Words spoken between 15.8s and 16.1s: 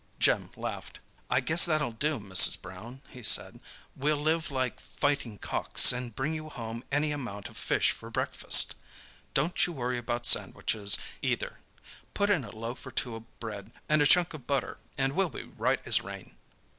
as